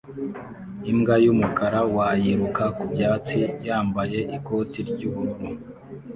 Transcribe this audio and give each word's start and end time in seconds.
Imbwa 0.91 1.15
yumukara 1.25 1.81
wa 1.95 2.07
yiruka 2.23 2.63
ku 2.77 2.83
byatsi 2.91 3.39
yambaye 3.67 4.19
ikoti 4.37 4.79
ry'ubururu 4.89 5.47